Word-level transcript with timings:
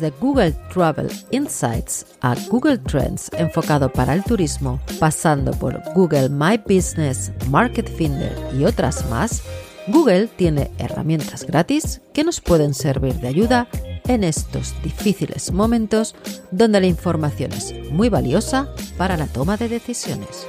Desde 0.00 0.16
Google 0.18 0.52
Travel 0.72 1.10
Insights 1.30 2.06
a 2.22 2.34
Google 2.48 2.78
Trends 2.78 3.30
enfocado 3.34 3.92
para 3.92 4.14
el 4.14 4.24
turismo, 4.24 4.80
pasando 4.98 5.50
por 5.52 5.78
Google 5.94 6.30
My 6.30 6.56
Business, 6.56 7.30
Market 7.50 7.86
Finder 7.86 8.34
y 8.58 8.64
otras 8.64 9.04
más, 9.10 9.42
Google 9.88 10.28
tiene 10.28 10.70
herramientas 10.78 11.44
gratis 11.44 12.00
que 12.14 12.24
nos 12.24 12.40
pueden 12.40 12.72
servir 12.72 13.12
de 13.16 13.28
ayuda 13.28 13.68
en 14.08 14.24
estos 14.24 14.74
difíciles 14.82 15.52
momentos 15.52 16.14
donde 16.50 16.80
la 16.80 16.86
información 16.86 17.52
es 17.52 17.74
muy 17.90 18.08
valiosa 18.08 18.70
para 18.96 19.18
la 19.18 19.26
toma 19.26 19.58
de 19.58 19.68
decisiones. 19.68 20.46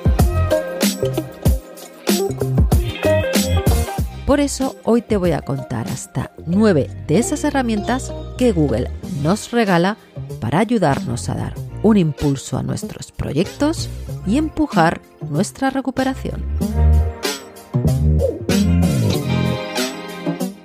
Por 4.26 4.40
eso 4.40 4.78
hoy 4.86 5.02
te 5.02 5.18
voy 5.18 5.34
a 5.34 5.42
contar 5.42 5.90
hasta 5.90 6.32
nueve 6.46 6.90
de 7.06 7.18
esas 7.18 7.44
herramientas 7.44 8.14
que 8.38 8.54
Google 8.54 8.90
nos 9.22 9.52
regala 9.52 9.98
para 10.40 10.60
ayudarnos 10.60 11.30
a 11.30 11.36
dar 11.36 11.54
un 11.84 11.98
impulso 11.98 12.58
a 12.58 12.64
nuestros 12.64 13.12
proyectos 13.12 13.90
y 14.28 14.38
empujar 14.38 15.02
nuestra 15.30 15.70
recuperación. 15.70 16.44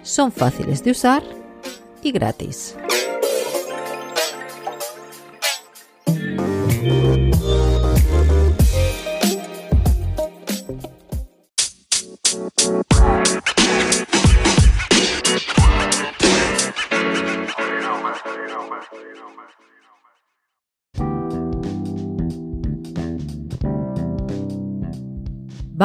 Son 0.03 0.33
fáciles 0.33 0.83
de 0.85 0.91
usar 0.93 1.23
y 2.03 2.13
gratis. 2.13 2.77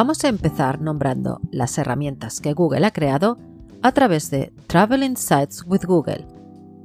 Vamos 0.01 0.23
a 0.23 0.29
empezar 0.29 0.81
nombrando 0.81 1.39
las 1.51 1.77
herramientas 1.77 2.41
que 2.41 2.53
Google 2.53 2.87
ha 2.87 2.91
creado 2.91 3.37
a 3.83 3.91
través 3.91 4.31
de 4.31 4.51
Travel 4.65 5.03
Insights 5.03 5.63
with 5.67 5.85
Google, 5.85 6.25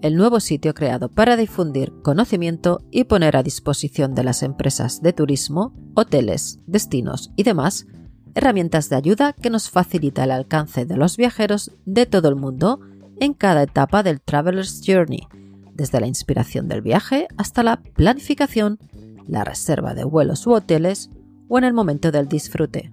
el 0.03 0.17
nuevo 0.17 0.39
sitio 0.39 0.75
creado 0.75 1.09
para 1.09 1.39
difundir 1.39 1.95
conocimiento 2.03 2.83
y 2.91 3.05
poner 3.05 3.39
a 3.39 3.43
disposición 3.43 4.15
de 4.15 4.23
las 4.23 4.43
empresas 4.43 5.01
de 5.01 5.15
turismo, 5.15 5.73
hoteles, 5.95 6.61
destinos 6.67 7.33
y 7.37 7.45
demás 7.45 7.87
herramientas 8.35 8.91
de 8.91 8.97
ayuda 8.97 9.33
que 9.33 9.49
nos 9.49 9.71
facilita 9.71 10.25
el 10.25 10.31
alcance 10.31 10.85
de 10.85 10.99
los 10.99 11.17
viajeros 11.17 11.73
de 11.87 12.05
todo 12.05 12.29
el 12.29 12.37
mundo 12.37 12.81
en 13.19 13.33
cada 13.33 13.63
etapa 13.63 14.03
del 14.03 14.21
Traveler's 14.21 14.83
Journey, 14.87 15.27
desde 15.73 16.01
la 16.01 16.07
inspiración 16.07 16.69
del 16.69 16.83
viaje 16.83 17.29
hasta 17.39 17.63
la 17.63 17.79
planificación, 17.79 18.79
la 19.27 19.43
reserva 19.43 19.95
de 19.95 20.05
vuelos 20.05 20.47
u 20.47 20.53
hoteles, 20.53 21.09
o 21.49 21.57
en 21.57 21.65
el 21.65 21.73
momento 21.73 22.11
del 22.13 22.29
disfrute. 22.29 22.91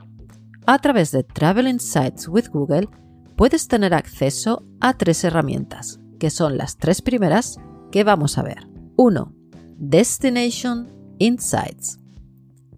A 0.65 0.79
través 0.79 1.11
de 1.11 1.23
Travel 1.23 1.67
Insights 1.67 2.29
with 2.29 2.47
Google 2.49 2.87
puedes 3.35 3.67
tener 3.67 3.93
acceso 3.93 4.63
a 4.79 4.93
tres 4.93 5.23
herramientas, 5.25 5.99
que 6.19 6.29
son 6.29 6.57
las 6.57 6.77
tres 6.77 7.01
primeras 7.01 7.57
que 7.91 8.05
vamos 8.05 8.37
a 8.37 8.43
ver. 8.43 8.69
1. 8.95 9.33
Destination 9.77 10.87
Insights. 11.19 11.99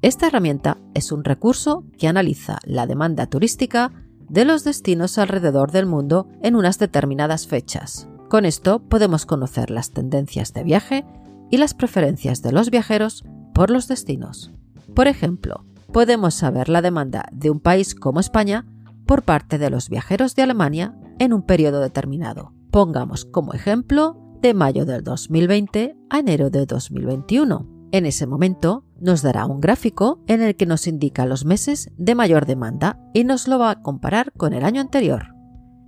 Esta 0.02 0.28
herramienta 0.28 0.80
es 0.96 1.12
un 1.12 1.24
recurso 1.24 1.86
que 2.00 2.08
analiza 2.08 2.58
la 2.64 2.88
demanda 2.88 3.28
turística 3.28 3.92
de 4.30 4.46
los 4.46 4.64
destinos 4.64 5.20
alrededor 5.20 5.72
del 5.72 5.86
mundo 5.86 6.28
en 6.42 6.56
unas 6.56 6.80
determinadas 6.80 7.46
fechas. 7.46 8.08
Con 8.30 8.46
esto 8.46 8.80
podemos 8.80 9.28
conocer 9.28 9.70
las 9.70 9.92
tendencias 9.92 10.54
de 10.54 10.64
viaje 10.64 11.06
y 11.52 11.58
las 11.58 11.76
preferencias 11.76 12.42
de 12.42 12.52
los 12.52 12.72
viajeros 12.72 13.24
por 13.54 13.70
los 13.70 13.88
destinos. 13.88 14.52
Por 14.96 15.08
ejemplo, 15.08 15.65
podemos 15.92 16.34
saber 16.34 16.70
la 16.70 16.82
demanda 16.82 17.26
de 17.32 17.50
un 17.50 17.60
país 17.60 17.96
como 17.96 18.20
España 18.20 18.66
por 19.06 19.24
parte 19.24 19.58
de 19.58 19.70
los 19.70 19.90
viajeros 19.90 20.36
de 20.36 20.44
Alemania 20.44 20.96
en 21.20 21.34
un 21.34 21.44
periodo 21.44 21.80
determinado. 21.80 22.54
Pongamos 22.72 23.26
como 23.26 23.54
ejemplo 23.54 24.18
de 24.42 24.54
mayo 24.54 24.86
del 24.86 25.04
2020 25.04 25.98
a 26.10 26.20
enero 26.20 26.50
de 26.50 26.66
2021. 26.66 27.68
En 27.92 28.06
ese 28.06 28.28
momento 28.28 28.86
nos 29.00 29.22
dará 29.22 29.46
un 29.46 29.62
gráfico 29.62 30.24
en 30.28 30.42
el 30.42 30.56
que 30.56 30.66
nos 30.66 30.88
indica 30.88 31.26
los 31.26 31.46
meses 31.46 31.92
de 31.98 32.16
mayor 32.16 32.46
demanda 32.46 33.00
y 33.14 33.24
nos 33.24 33.48
lo 33.48 33.60
va 33.60 33.72
a 33.72 33.82
comparar 33.82 34.32
con 34.34 34.54
el 34.54 34.66
año 34.66 34.82
anterior. 34.82 35.34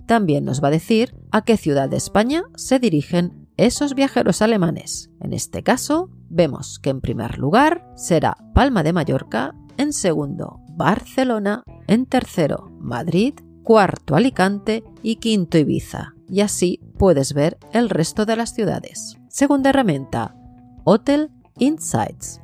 También 0.06 0.44
nos 0.44 0.62
va 0.62 0.68
a 0.68 0.72
decir 0.72 1.14
a 1.30 1.42
qué 1.42 1.58
ciudad 1.58 1.90
de 1.90 1.98
España 1.98 2.44
se 2.56 2.78
dirigen 2.78 3.48
esos 3.58 3.94
viajeros 3.94 4.40
alemanes. 4.40 5.10
En 5.20 5.34
este 5.34 5.62
caso, 5.62 6.10
vemos 6.30 6.78
que 6.78 6.90
en 6.90 7.02
primer 7.02 7.38
lugar 7.38 7.86
será 7.96 8.36
Palma 8.54 8.82
de 8.82 8.94
Mallorca, 8.94 9.54
en 9.78 9.92
segundo 9.92 10.60
Barcelona, 10.68 11.62
en 11.86 12.04
tercero 12.04 12.70
Madrid, 12.78 13.34
cuarto 13.62 14.14
Alicante 14.14 14.84
y 15.02 15.16
quinto 15.16 15.56
Ibiza. 15.56 16.14
Y 16.28 16.42
así 16.42 16.80
puedes 16.98 17.32
ver 17.32 17.58
el 17.72 17.88
resto 17.88 18.26
de 18.26 18.36
las 18.36 18.52
ciudades. 18.52 19.16
Segunda 19.28 19.70
herramienta, 19.70 20.36
Hotel 20.84 21.30
Insights. 21.58 22.42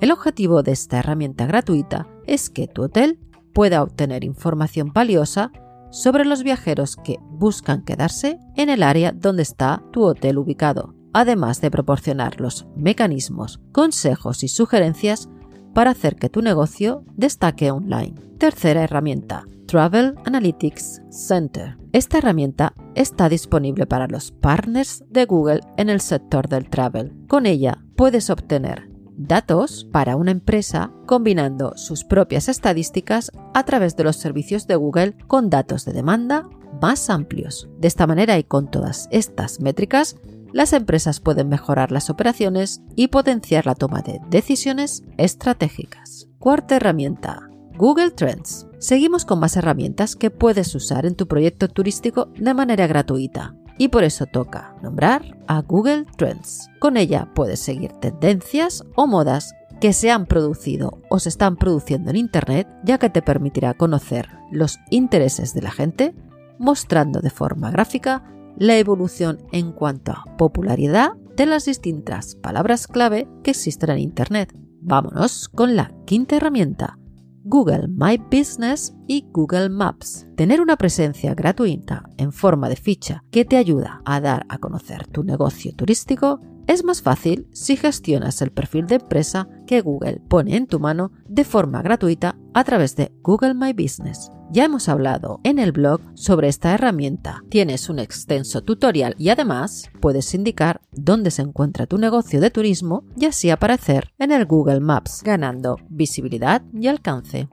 El 0.00 0.10
objetivo 0.10 0.62
de 0.62 0.72
esta 0.72 0.98
herramienta 1.00 1.46
gratuita 1.46 2.08
es 2.26 2.48
que 2.48 2.68
tu 2.68 2.84
hotel 2.84 3.20
pueda 3.52 3.82
obtener 3.82 4.24
información 4.24 4.92
valiosa 4.92 5.52
sobre 5.90 6.24
los 6.24 6.42
viajeros 6.42 6.96
que 6.96 7.18
buscan 7.22 7.84
quedarse 7.84 8.38
en 8.56 8.70
el 8.70 8.82
área 8.82 9.12
donde 9.12 9.42
está 9.42 9.82
tu 9.92 10.04
hotel 10.04 10.38
ubicado 10.38 10.94
además 11.12 11.60
de 11.60 11.70
proporcionar 11.70 12.40
los 12.40 12.66
mecanismos, 12.76 13.60
consejos 13.72 14.42
y 14.42 14.48
sugerencias 14.48 15.28
para 15.74 15.90
hacer 15.90 16.16
que 16.16 16.28
tu 16.28 16.42
negocio 16.42 17.04
destaque 17.16 17.70
online. 17.70 18.14
Tercera 18.38 18.84
herramienta, 18.84 19.44
Travel 19.66 20.14
Analytics 20.24 21.02
Center. 21.10 21.78
Esta 21.92 22.18
herramienta 22.18 22.74
está 22.94 23.28
disponible 23.28 23.86
para 23.86 24.06
los 24.06 24.32
partners 24.32 25.04
de 25.08 25.24
Google 25.24 25.60
en 25.76 25.88
el 25.88 26.00
sector 26.00 26.48
del 26.48 26.68
travel. 26.68 27.12
Con 27.28 27.46
ella 27.46 27.84
puedes 27.96 28.30
obtener 28.30 28.90
datos 29.16 29.86
para 29.92 30.16
una 30.16 30.30
empresa 30.30 30.90
combinando 31.06 31.76
sus 31.76 32.04
propias 32.04 32.48
estadísticas 32.48 33.30
a 33.54 33.64
través 33.64 33.96
de 33.96 34.04
los 34.04 34.16
servicios 34.16 34.66
de 34.66 34.76
Google 34.76 35.14
con 35.26 35.50
datos 35.50 35.84
de 35.84 35.92
demanda 35.92 36.48
más 36.80 37.10
amplios. 37.10 37.68
De 37.78 37.88
esta 37.88 38.06
manera 38.06 38.38
y 38.38 38.44
con 38.44 38.70
todas 38.70 39.08
estas 39.10 39.60
métricas 39.60 40.16
las 40.52 40.72
empresas 40.72 41.20
pueden 41.20 41.48
mejorar 41.48 41.92
las 41.92 42.10
operaciones 42.10 42.82
y 42.94 43.08
potenciar 43.08 43.66
la 43.66 43.74
toma 43.74 44.02
de 44.02 44.20
decisiones 44.28 45.02
estratégicas. 45.16 46.28
Cuarta 46.38 46.76
herramienta, 46.76 47.48
Google 47.76 48.10
Trends. 48.10 48.66
Seguimos 48.78 49.24
con 49.24 49.40
más 49.40 49.56
herramientas 49.56 50.16
que 50.16 50.30
puedes 50.30 50.74
usar 50.74 51.06
en 51.06 51.14
tu 51.14 51.26
proyecto 51.26 51.68
turístico 51.68 52.28
de 52.36 52.54
manera 52.54 52.86
gratuita. 52.86 53.54
Y 53.78 53.88
por 53.88 54.04
eso 54.04 54.26
toca 54.26 54.76
nombrar 54.82 55.38
a 55.46 55.62
Google 55.62 56.06
Trends. 56.16 56.68
Con 56.78 56.96
ella 56.96 57.30
puedes 57.34 57.60
seguir 57.60 57.92
tendencias 57.92 58.84
o 58.94 59.06
modas 59.06 59.54
que 59.80 59.92
se 59.92 60.10
han 60.10 60.26
producido 60.26 61.00
o 61.08 61.18
se 61.18 61.28
están 61.28 61.56
produciendo 61.56 62.10
en 62.10 62.16
Internet, 62.16 62.68
ya 62.84 62.98
que 62.98 63.10
te 63.10 63.22
permitirá 63.22 63.74
conocer 63.74 64.28
los 64.50 64.78
intereses 64.90 65.54
de 65.54 65.62
la 65.62 65.70
gente, 65.70 66.14
mostrando 66.58 67.20
de 67.20 67.30
forma 67.30 67.70
gráfica 67.70 68.22
la 68.56 68.76
evolución 68.76 69.38
en 69.52 69.72
cuanto 69.72 70.12
a 70.12 70.24
popularidad 70.36 71.12
de 71.36 71.46
las 71.46 71.64
distintas 71.64 72.36
palabras 72.36 72.86
clave 72.86 73.28
que 73.42 73.52
existen 73.52 73.90
en 73.90 73.98
Internet. 73.98 74.54
Vámonos 74.80 75.48
con 75.48 75.76
la 75.76 75.92
quinta 76.06 76.36
herramienta, 76.36 76.98
Google 77.44 77.88
My 77.88 78.18
Business 78.18 78.94
y 79.06 79.26
Google 79.32 79.68
Maps. 79.68 80.26
Tener 80.36 80.60
una 80.60 80.76
presencia 80.76 81.34
gratuita 81.34 82.08
en 82.16 82.32
forma 82.32 82.68
de 82.68 82.76
ficha 82.76 83.24
que 83.30 83.44
te 83.44 83.56
ayuda 83.56 84.02
a 84.04 84.20
dar 84.20 84.46
a 84.48 84.58
conocer 84.58 85.06
tu 85.06 85.24
negocio 85.24 85.72
turístico 85.74 86.40
es 86.66 86.84
más 86.84 87.02
fácil 87.02 87.48
si 87.52 87.76
gestionas 87.76 88.40
el 88.42 88.50
perfil 88.50 88.86
de 88.86 88.96
empresa 88.96 89.48
que 89.66 89.80
Google 89.80 90.20
pone 90.28 90.56
en 90.56 90.66
tu 90.66 90.78
mano 90.78 91.12
de 91.28 91.44
forma 91.44 91.82
gratuita 91.82 92.36
a 92.54 92.64
través 92.64 92.96
de 92.96 93.12
Google 93.22 93.54
My 93.54 93.72
Business. 93.72 94.30
Ya 94.50 94.64
hemos 94.64 94.88
hablado 94.88 95.40
en 95.44 95.58
el 95.58 95.72
blog 95.72 96.00
sobre 96.14 96.48
esta 96.48 96.74
herramienta. 96.74 97.42
Tienes 97.48 97.88
un 97.88 97.98
extenso 97.98 98.62
tutorial 98.62 99.14
y 99.18 99.30
además 99.30 99.90
puedes 100.00 100.34
indicar 100.34 100.82
dónde 100.92 101.30
se 101.30 101.42
encuentra 101.42 101.86
tu 101.86 101.96
negocio 101.98 102.40
de 102.40 102.50
turismo 102.50 103.04
y 103.16 103.24
así 103.24 103.48
aparecer 103.48 104.12
en 104.18 104.30
el 104.30 104.44
Google 104.44 104.80
Maps, 104.80 105.22
ganando 105.24 105.78
visibilidad 105.88 106.62
y 106.74 106.86
alcance. 106.86 107.48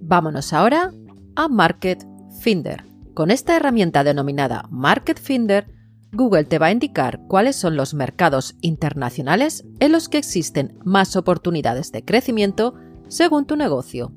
Vámonos 0.00 0.52
ahora 0.52 0.92
a 1.34 1.48
Market 1.48 2.06
Finder. 2.40 2.84
Con 3.14 3.30
esta 3.30 3.56
herramienta 3.56 4.04
denominada 4.04 4.66
Market 4.70 5.18
Finder, 5.18 5.66
Google 6.14 6.44
te 6.44 6.58
va 6.58 6.66
a 6.66 6.72
indicar 6.72 7.20
cuáles 7.26 7.56
son 7.56 7.76
los 7.76 7.92
mercados 7.92 8.54
internacionales 8.60 9.64
en 9.80 9.92
los 9.92 10.08
que 10.08 10.18
existen 10.18 10.78
más 10.84 11.16
oportunidades 11.16 11.90
de 11.90 12.04
crecimiento 12.04 12.74
según 13.08 13.46
tu 13.46 13.56
negocio. 13.56 14.12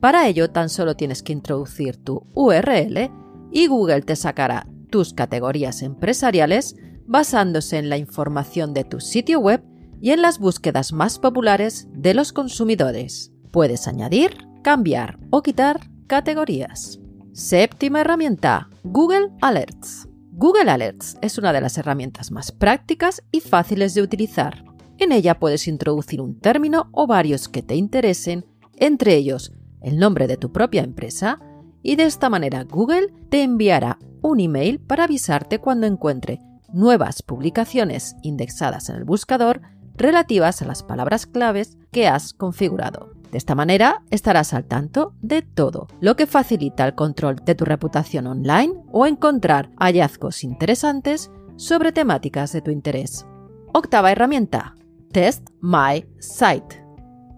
Para 0.00 0.28
ello 0.28 0.50
tan 0.50 0.68
solo 0.68 0.94
tienes 0.94 1.22
que 1.22 1.32
introducir 1.32 1.96
tu 1.96 2.26
URL 2.34 3.10
y 3.50 3.66
Google 3.66 4.02
te 4.02 4.14
sacará 4.14 4.66
tus 4.90 5.14
categorías 5.14 5.82
empresariales 5.82 6.76
basándose 7.06 7.78
en 7.78 7.88
la 7.88 7.96
información 7.96 8.74
de 8.74 8.84
tu 8.84 9.00
sitio 9.00 9.40
web 9.40 9.64
y 10.00 10.10
en 10.10 10.22
las 10.22 10.38
búsquedas 10.38 10.92
más 10.92 11.18
populares 11.18 11.88
de 11.92 12.14
los 12.14 12.32
consumidores. 12.32 13.32
Puedes 13.50 13.88
añadir, 13.88 14.36
cambiar 14.62 15.18
o 15.30 15.42
quitar 15.42 15.80
categorías. 16.06 17.00
Séptima 17.32 18.02
herramienta, 18.02 18.68
Google 18.84 19.30
Alerts. 19.40 20.07
Google 20.40 20.70
Alerts 20.70 21.16
es 21.20 21.36
una 21.36 21.52
de 21.52 21.60
las 21.60 21.78
herramientas 21.78 22.30
más 22.30 22.52
prácticas 22.52 23.24
y 23.32 23.40
fáciles 23.40 23.94
de 23.94 24.02
utilizar. 24.02 24.64
En 24.96 25.10
ella 25.10 25.40
puedes 25.40 25.66
introducir 25.66 26.20
un 26.20 26.38
término 26.38 26.90
o 26.92 27.08
varios 27.08 27.48
que 27.48 27.60
te 27.60 27.74
interesen, 27.74 28.46
entre 28.76 29.16
ellos 29.16 29.50
el 29.80 29.98
nombre 29.98 30.28
de 30.28 30.36
tu 30.36 30.52
propia 30.52 30.84
empresa, 30.84 31.40
y 31.82 31.96
de 31.96 32.04
esta 32.04 32.30
manera 32.30 32.62
Google 32.62 33.12
te 33.30 33.42
enviará 33.42 33.98
un 34.22 34.38
email 34.38 34.78
para 34.78 35.04
avisarte 35.04 35.58
cuando 35.58 35.88
encuentre 35.88 36.38
nuevas 36.72 37.20
publicaciones 37.22 38.14
indexadas 38.22 38.90
en 38.90 38.94
el 38.94 39.04
buscador 39.04 39.60
relativas 39.96 40.62
a 40.62 40.66
las 40.66 40.84
palabras 40.84 41.26
claves 41.26 41.78
que 41.90 42.06
has 42.06 42.32
configurado. 42.32 43.17
De 43.30 43.38
esta 43.38 43.54
manera 43.54 44.02
estarás 44.10 44.54
al 44.54 44.64
tanto 44.64 45.14
de 45.20 45.42
todo, 45.42 45.86
lo 46.00 46.16
que 46.16 46.26
facilita 46.26 46.86
el 46.86 46.94
control 46.94 47.36
de 47.44 47.54
tu 47.54 47.64
reputación 47.64 48.26
online 48.26 48.74
o 48.90 49.06
encontrar 49.06 49.70
hallazgos 49.76 50.44
interesantes 50.44 51.30
sobre 51.56 51.92
temáticas 51.92 52.52
de 52.52 52.62
tu 52.62 52.70
interés. 52.70 53.26
Octava 53.74 54.12
herramienta, 54.12 54.76
Test 55.12 55.48
My 55.60 56.06
Site. 56.18 56.84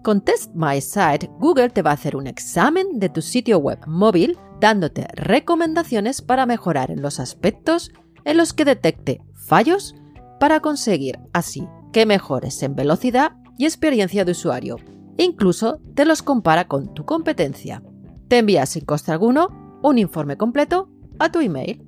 Con 0.03 0.21
Test 0.21 0.51
My 0.53 0.79
Site, 0.79 1.29
Google 1.39 1.69
te 1.69 1.81
va 1.81 1.91
a 1.91 1.95
hacer 1.95 2.15
un 2.15 2.27
examen 2.27 2.99
de 2.99 3.09
tu 3.09 3.21
sitio 3.21 3.59
web 3.59 3.79
móvil 3.85 4.37
dándote 4.61 5.07
recomendaciones 5.13 6.21
para 6.21 6.45
mejorar 6.45 6.89
en 6.89 7.01
los 7.01 7.19
aspectos 7.19 7.91
en 8.23 8.37
los 8.37 8.53
que 8.53 8.65
detecte 8.65 9.21
fallos 9.33 9.95
para 10.39 10.59
conseguir 10.59 11.19
así 11.33 11.67
que 11.91 12.05
mejores 12.05 12.61
en 12.63 12.75
velocidad 12.75 13.33
y 13.57 13.65
experiencia 13.65 14.23
de 14.23 14.31
usuario 14.31 14.77
incluso 15.17 15.79
te 15.93 16.05
los 16.05 16.21
compara 16.21 16.67
con 16.67 16.93
tu 16.93 17.05
competencia. 17.05 17.83
Te 18.27 18.37
envía 18.37 18.65
sin 18.65 18.85
coste 18.85 19.11
alguno 19.11 19.79
un 19.83 19.97
informe 19.97 20.37
completo 20.37 20.89
a 21.19 21.31
tu 21.31 21.39
email. 21.39 21.83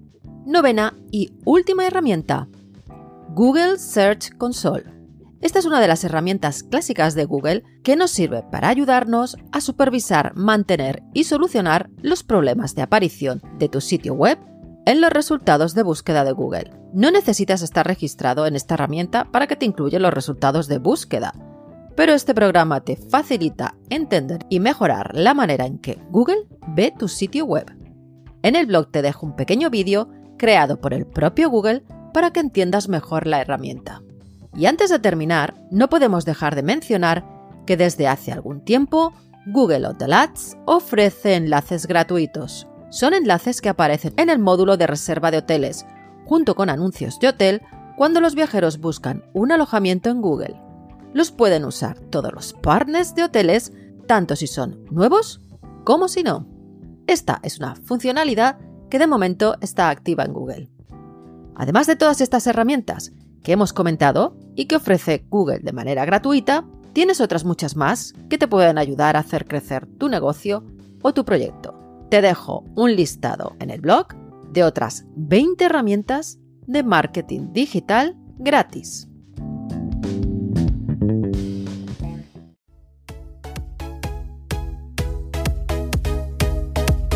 Novena 0.45 0.93
y 1.11 1.33
última 1.45 1.87
herramienta, 1.87 2.47
Google 3.29 3.77
Search 3.77 4.35
Console. 4.37 4.83
Esta 5.41 5.59
es 5.59 5.65
una 5.65 5.81
de 5.81 5.87
las 5.87 6.03
herramientas 6.03 6.63
clásicas 6.63 7.15
de 7.15 7.25
Google 7.25 7.63
que 7.83 7.95
nos 7.95 8.11
sirve 8.11 8.43
para 8.43 8.69
ayudarnos 8.69 9.37
a 9.51 9.61
supervisar, 9.61 10.33
mantener 10.35 11.03
y 11.13 11.25
solucionar 11.25 11.89
los 12.01 12.23
problemas 12.23 12.75
de 12.75 12.81
aparición 12.81 13.41
de 13.57 13.69
tu 13.69 13.81
sitio 13.81 14.13
web 14.13 14.37
en 14.85 15.01
los 15.01 15.11
resultados 15.11 15.75
de 15.75 15.83
búsqueda 15.83 16.23
de 16.23 16.31
Google. 16.31 16.71
No 16.93 17.09
necesitas 17.11 17.61
estar 17.61 17.87
registrado 17.87 18.45
en 18.45 18.55
esta 18.55 18.75
herramienta 18.75 19.25
para 19.31 19.47
que 19.47 19.55
te 19.55 19.65
incluya 19.65 19.99
los 19.99 20.13
resultados 20.13 20.67
de 20.67 20.77
búsqueda 20.77 21.33
pero 21.95 22.13
este 22.13 22.33
programa 22.33 22.81
te 22.81 22.95
facilita 22.95 23.75
entender 23.89 24.45
y 24.49 24.59
mejorar 24.59 25.11
la 25.13 25.33
manera 25.33 25.65
en 25.65 25.79
que 25.79 25.99
Google 26.09 26.47
ve 26.69 26.93
tu 26.97 27.07
sitio 27.07 27.45
web. 27.45 27.71
En 28.41 28.55
el 28.55 28.65
blog 28.65 28.91
te 28.91 29.01
dejo 29.01 29.25
un 29.25 29.35
pequeño 29.35 29.69
vídeo 29.69 30.09
creado 30.37 30.79
por 30.81 30.93
el 30.93 31.05
propio 31.05 31.49
Google 31.49 31.83
para 32.13 32.31
que 32.31 32.39
entiendas 32.39 32.89
mejor 32.89 33.27
la 33.27 33.41
herramienta. 33.41 34.01
Y 34.55 34.65
antes 34.65 34.89
de 34.89 34.99
terminar, 34.99 35.55
no 35.71 35.89
podemos 35.89 36.25
dejar 36.25 36.55
de 36.55 36.63
mencionar 36.63 37.25
que 37.65 37.77
desde 37.77 38.07
hace 38.07 38.31
algún 38.31 38.63
tiempo 38.63 39.13
Google 39.47 39.87
Hotel 39.87 40.13
Ads 40.13 40.57
ofrece 40.65 41.35
enlaces 41.35 41.87
gratuitos. 41.87 42.67
Son 42.89 43.13
enlaces 43.13 43.61
que 43.61 43.69
aparecen 43.69 44.13
en 44.17 44.29
el 44.29 44.39
módulo 44.39 44.77
de 44.77 44.87
reserva 44.87 45.31
de 45.31 45.39
hoteles, 45.39 45.85
junto 46.25 46.55
con 46.55 46.69
anuncios 46.69 47.19
de 47.19 47.29
hotel 47.29 47.61
cuando 47.97 48.21
los 48.21 48.35
viajeros 48.35 48.79
buscan 48.79 49.23
un 49.33 49.51
alojamiento 49.51 50.09
en 50.09 50.21
Google 50.21 50.63
los 51.13 51.31
pueden 51.31 51.65
usar 51.65 51.99
todos 51.99 52.33
los 52.33 52.53
partners 52.53 53.15
de 53.15 53.23
hoteles, 53.23 53.71
tanto 54.07 54.35
si 54.35 54.47
son 54.47 54.85
nuevos 54.91 55.41
como 55.83 56.07
si 56.07 56.23
no. 56.23 56.47
Esta 57.07 57.39
es 57.43 57.59
una 57.59 57.75
funcionalidad 57.75 58.57
que 58.89 58.99
de 58.99 59.07
momento 59.07 59.55
está 59.61 59.89
activa 59.89 60.23
en 60.23 60.33
Google. 60.33 60.69
Además 61.55 61.87
de 61.87 61.95
todas 61.95 62.21
estas 62.21 62.47
herramientas 62.47 63.11
que 63.43 63.51
hemos 63.51 63.73
comentado 63.73 64.37
y 64.55 64.65
que 64.65 64.77
ofrece 64.77 65.25
Google 65.29 65.59
de 65.59 65.73
manera 65.73 66.05
gratuita, 66.05 66.65
tienes 66.93 67.21
otras 67.21 67.43
muchas 67.43 67.75
más 67.75 68.13
que 68.29 68.37
te 68.37 68.47
pueden 68.47 68.77
ayudar 68.77 69.15
a 69.15 69.19
hacer 69.19 69.45
crecer 69.45 69.85
tu 69.97 70.09
negocio 70.09 70.63
o 71.01 71.13
tu 71.13 71.25
proyecto. 71.25 71.79
Te 72.09 72.21
dejo 72.21 72.63
un 72.75 72.95
listado 72.95 73.55
en 73.59 73.69
el 73.69 73.81
blog 73.81 74.07
de 74.51 74.63
otras 74.63 75.05
20 75.15 75.65
herramientas 75.65 76.39
de 76.67 76.83
marketing 76.83 77.51
digital 77.51 78.15
gratis. 78.37 79.07